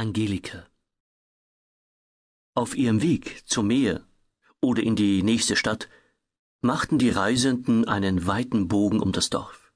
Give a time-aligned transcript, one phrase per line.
[0.00, 0.66] Angelika.
[2.54, 4.02] Auf ihrem Weg zum Meer
[4.62, 5.90] oder in die nächste Stadt
[6.62, 9.74] machten die Reisenden einen weiten Bogen um das Dorf.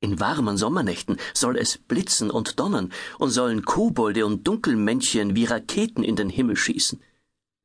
[0.00, 6.04] In warmen Sommernächten soll es blitzen und donnern und sollen Kobolde und Dunkelmännchen wie Raketen
[6.04, 7.02] in den Himmel schießen.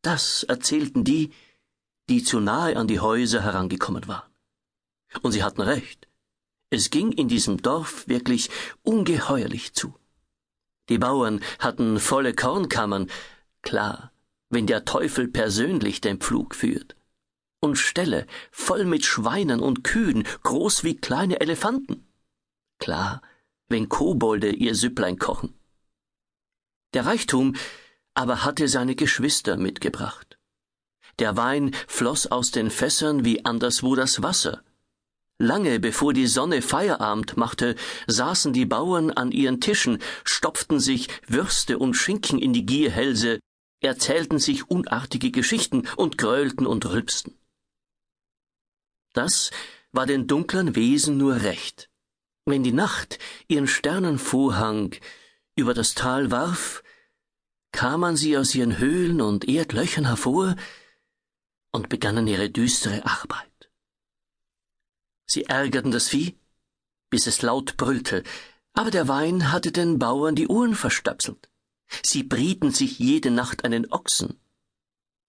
[0.01, 1.31] Das erzählten die,
[2.09, 4.29] die zu nahe an die Häuser herangekommen waren.
[5.21, 6.09] Und sie hatten recht.
[6.71, 8.49] Es ging in diesem Dorf wirklich
[8.83, 9.98] ungeheuerlich zu.
[10.89, 13.09] Die Bauern hatten volle Kornkammern,
[13.61, 14.11] klar,
[14.49, 16.95] wenn der Teufel persönlich den Pflug führt.
[17.61, 22.07] Und Ställe voll mit Schweinen und Kühen, groß wie kleine Elefanten.
[22.79, 23.21] Klar,
[23.67, 25.53] wenn Kobolde ihr Süpplein kochen.
[26.93, 27.55] Der Reichtum
[28.15, 30.39] aber hatte seine Geschwister mitgebracht.
[31.19, 34.63] Der Wein floss aus den Fässern wie anderswo das Wasser,
[35.41, 37.75] Lange bevor die Sonne Feierabend machte,
[38.07, 43.39] saßen die Bauern an ihren Tischen, stopften sich Würste und Schinken in die Gierhälse,
[43.79, 47.39] erzählten sich unartige Geschichten und grölten und rülpsten.
[49.13, 49.51] Das
[49.93, 51.89] war den dunklen Wesen nur recht.
[52.45, 54.93] Wenn die Nacht ihren Sternenvorhang
[55.55, 56.83] über das Tal warf,
[57.71, 60.57] kamen sie aus ihren Höhlen und Erdlöchern hervor
[61.71, 63.48] und begannen ihre düstere Arbeit.
[65.29, 66.39] Sie ärgerten das Vieh,
[67.11, 68.23] bis es laut brüllte,
[68.73, 71.49] aber der Wein hatte den Bauern die Ohren verstöpselt.
[72.01, 74.39] Sie brieten sich jede Nacht einen Ochsen.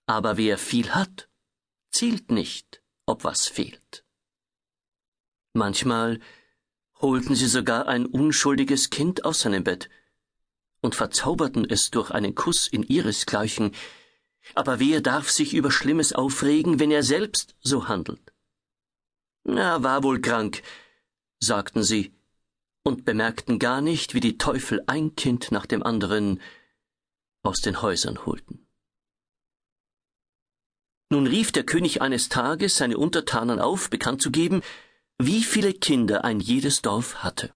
[0.07, 1.29] Aber wer viel hat,
[1.91, 4.05] zielt nicht, ob was fehlt.
[5.53, 6.19] Manchmal
[6.95, 9.91] holten sie sogar ein unschuldiges Kind aus seinem Bett
[10.81, 13.73] und verzauberten es durch einen Kuss in ihresgleichen,
[14.55, 18.30] aber wer darf sich über Schlimmes aufregen, wenn er selbst so handelt?
[19.45, 20.63] Er war wohl krank,
[21.41, 22.15] sagten sie,
[22.83, 26.41] und bemerkten gar nicht, wie die Teufel ein Kind nach dem anderen
[27.43, 28.67] aus den Häusern holten.
[31.11, 34.63] Nun rief der König eines Tages seine Untertanen auf, bekannt zu geben,
[35.19, 37.53] wie viele Kinder ein jedes Dorf hatte.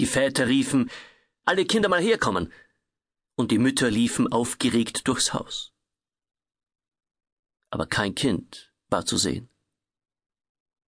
[0.00, 0.90] Die Väter riefen,
[1.44, 2.52] alle Kinder mal herkommen,
[3.36, 5.72] und die Mütter liefen aufgeregt durchs Haus.
[7.70, 9.48] Aber kein Kind war zu sehen.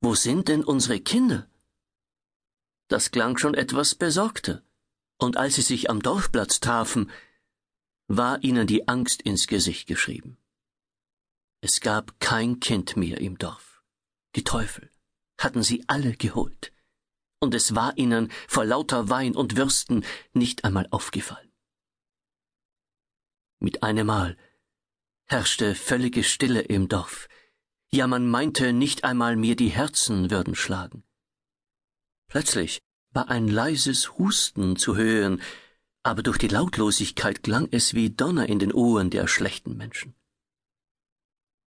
[0.02, 1.48] Wo sind denn unsere Kinder?
[2.88, 4.62] Das klang schon etwas besorgter,
[5.18, 7.10] und als sie sich am Dorfplatz trafen,
[8.08, 10.38] war ihnen die Angst ins Gesicht geschrieben.
[11.60, 13.84] Es gab kein Kind mehr im Dorf.
[14.34, 14.90] Die Teufel
[15.38, 16.72] hatten sie alle geholt,
[17.38, 21.52] und es war ihnen vor lauter Wein und Würsten nicht einmal aufgefallen.
[23.58, 24.38] Mit einem Mal
[25.26, 27.28] herrschte völlige Stille im Dorf,
[27.92, 31.02] ja man meinte nicht einmal mir die Herzen würden schlagen.
[32.28, 32.80] Plötzlich
[33.12, 35.42] war ein leises Husten zu hören,
[36.02, 40.14] aber durch die Lautlosigkeit klang es wie Donner in den Ohren der schlechten Menschen.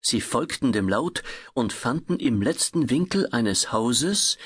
[0.01, 1.23] Sie folgten dem Laut
[1.55, 4.39] und fanden im letzten Winkel eines Hauses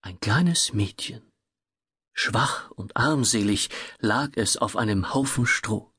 [0.00, 1.22] ein kleines Mädchen.
[2.12, 5.92] Schwach und armselig lag es auf einem Haufen Stroh.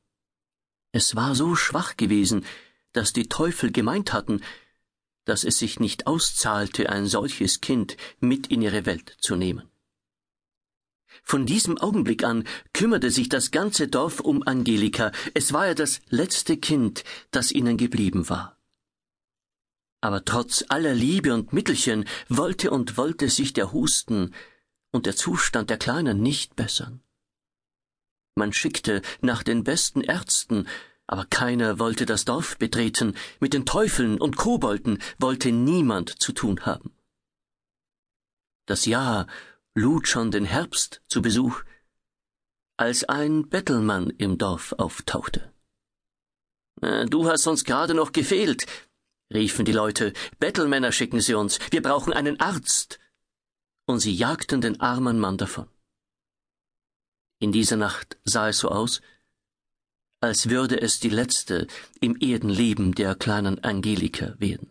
[0.91, 2.45] Es war so schwach gewesen,
[2.91, 4.41] dass die Teufel gemeint hatten,
[5.29, 9.69] dass es sich nicht auszahlte, ein solches Kind mit in ihre Welt zu nehmen.
[11.23, 16.01] Von diesem Augenblick an kümmerte sich das ganze Dorf um Angelika, es war ja das
[16.09, 18.57] letzte Kind, das ihnen geblieben war.
[20.01, 24.33] Aber trotz aller Liebe und Mittelchen wollte und wollte sich der Husten
[24.91, 27.01] und der Zustand der Kleinen nicht bessern.
[28.33, 30.67] Man schickte nach den besten Ärzten,
[31.09, 36.67] aber keiner wollte das Dorf betreten, mit den Teufeln und Kobolden wollte niemand zu tun
[36.67, 36.95] haben.
[38.67, 39.25] Das Jahr
[39.73, 41.63] lud schon den Herbst zu Besuch,
[42.77, 45.51] als ein Bettelmann im Dorf auftauchte.
[47.09, 48.67] Du hast uns gerade noch gefehlt,
[49.33, 50.13] riefen die Leute.
[50.37, 51.57] Bettelmänner schicken sie uns.
[51.71, 52.99] Wir brauchen einen Arzt.
[53.87, 55.67] Und sie jagten den armen Mann davon.
[57.39, 59.01] In dieser Nacht sah es so aus,
[60.21, 61.67] als würde es die letzte
[62.01, 64.69] im Erdenleben der kleinen Angelika werden.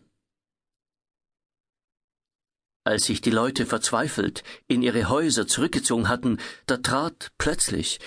[2.83, 7.99] Als sich die Leute verzweifelt in ihre Häuser zurückgezogen hatten, da trat plötzlich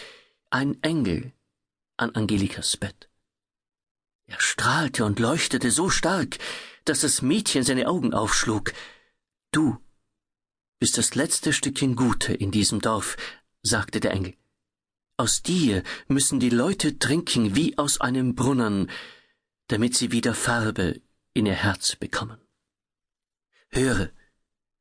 [0.51, 1.33] ein Engel
[1.97, 3.09] an Angelikas Bett.
[4.27, 6.39] Er strahlte und leuchtete so stark,
[6.85, 8.73] dass das Mädchen seine Augen aufschlug.
[9.53, 9.79] Du
[10.79, 13.17] bist das letzte Stückchen Gute in diesem Dorf,
[13.63, 14.35] sagte der Engel.
[15.23, 18.91] Aus dir müssen die Leute trinken wie aus einem Brunnen,
[19.69, 21.01] damit sie wieder Farbe
[21.33, 22.41] in ihr Herz bekommen.
[23.69, 24.11] Höre,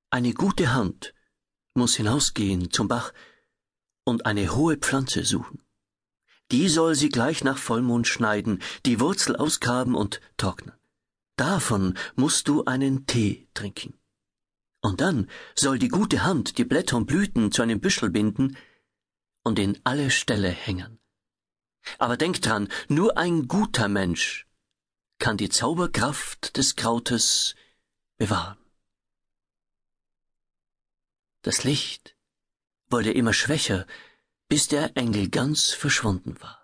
[0.09, 1.13] eine gute Hand
[1.75, 3.13] muss hinausgehen zum Bach
[4.03, 5.61] und eine hohe Pflanze suchen.
[6.49, 10.73] die soll sie gleich nach Vollmond schneiden, die Wurzel ausgraben und trocknen.
[11.35, 13.94] Davon musst du einen Tee trinken.
[14.81, 18.57] Und dann soll die gute Hand die Blätter und Blüten zu einem Büschel binden
[19.43, 20.99] und in alle Ställe hängen.
[21.97, 24.47] Aber denk dran, nur ein guter Mensch
[25.19, 27.55] kann die Zauberkraft des Krautes
[28.17, 28.57] bewahren.
[31.43, 32.15] Das Licht
[32.88, 33.88] wurde immer schwächer,
[34.47, 36.61] bis der Engel ganz verschwunden war.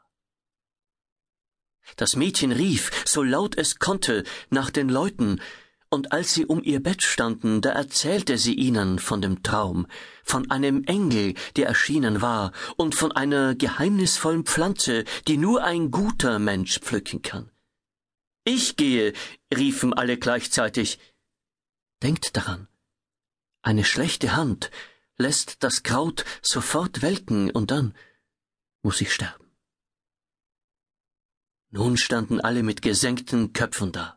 [1.96, 5.42] Das Mädchen rief, so laut es konnte, nach den Leuten,
[5.90, 9.88] und als sie um ihr Bett standen, da erzählte sie ihnen von dem Traum,
[10.24, 16.40] von einem Engel, der erschienen war, und von einer geheimnisvollen Pflanze, die nur ein guter
[16.40, 17.52] Mensch pflücken kann.
[18.44, 19.14] Ich gehe,
[19.56, 21.00] riefen alle gleichzeitig.
[22.02, 22.68] Denkt daran,
[23.62, 24.72] eine schlechte Hand
[25.18, 27.94] lässt das Kraut sofort welken und dann
[28.82, 29.52] muss ich sterben.
[31.70, 34.17] Nun standen alle mit gesenkten Köpfen da.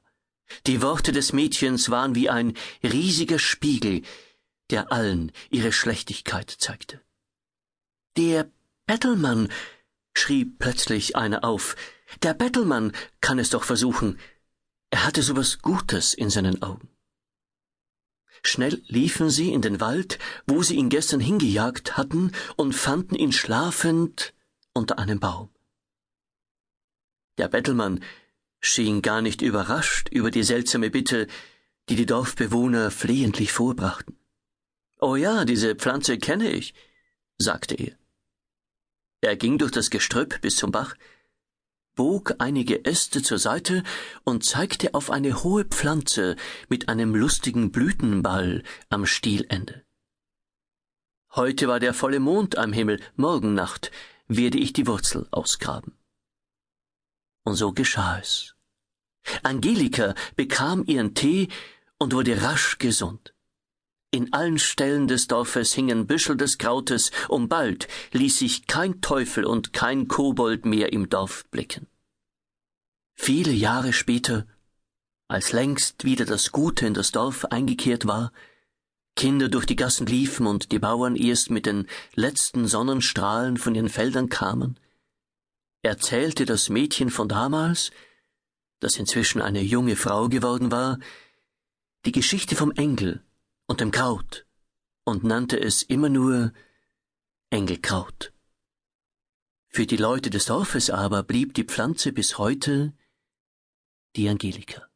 [0.67, 4.02] Die Worte des Mädchens waren wie ein riesiger Spiegel,
[4.70, 7.00] der allen ihre Schlechtigkeit zeigte.
[8.17, 8.50] Der
[8.87, 9.49] Bettelmann,
[10.14, 11.76] schrie plötzlich einer auf,
[12.23, 14.19] der Bettelmann kann es doch versuchen.
[14.91, 16.88] Er hatte so was Gutes in seinen Augen.
[18.43, 23.32] Schnell liefen sie in den Wald, wo sie ihn gestern hingejagt hatten, und fanden ihn
[23.32, 24.35] schlafend
[24.73, 25.50] unter einem Baum.
[27.38, 28.02] Der Bettelmann
[28.60, 31.26] schien gar nicht überrascht über die seltsame Bitte,
[31.88, 34.18] die die Dorfbewohner flehentlich vorbrachten.
[35.00, 36.74] Oh ja, diese Pflanze kenne ich,
[37.38, 37.96] sagte er.
[39.22, 40.94] Er ging durch das Gestrüpp bis zum Bach,
[41.94, 43.82] bog einige Äste zur Seite
[44.24, 46.36] und zeigte auf eine hohe Pflanze
[46.68, 49.84] mit einem lustigen Blütenball am Stielende.
[51.34, 53.90] Heute war der volle Mond am Himmel, morgen Nacht
[54.26, 56.00] werde ich die Wurzel ausgraben.
[57.50, 58.55] Und so geschah es.
[59.43, 61.49] Angelika bekam ihren Tee
[61.99, 63.35] und wurde rasch gesund.
[64.12, 69.44] In allen Stellen des Dorfes hingen Büschel des Krautes, und bald ließ sich kein Teufel
[69.44, 71.88] und kein Kobold mehr im Dorf blicken.
[73.17, 74.47] Viele Jahre später,
[75.26, 78.31] als längst wieder das Gute in das Dorf eingekehrt war,
[79.17, 83.88] Kinder durch die Gassen liefen und die Bauern erst mit den letzten Sonnenstrahlen von ihren
[83.88, 84.79] Feldern kamen,
[85.82, 87.90] erzählte das Mädchen von damals,
[88.80, 90.98] das inzwischen eine junge Frau geworden war,
[92.04, 93.22] die Geschichte vom Engel
[93.66, 94.46] und dem Kraut
[95.04, 96.52] und nannte es immer nur
[97.50, 98.32] Engelkraut.
[99.68, 102.92] Für die Leute des Dorfes aber blieb die Pflanze bis heute
[104.16, 104.89] die Angelika.